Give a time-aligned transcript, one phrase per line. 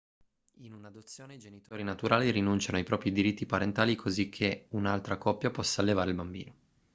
[0.61, 5.81] in un'adozione i genitori naturali rinunciano ai propri diritti parentali così che un'altra coppia possa
[5.81, 6.55] allevare il bambino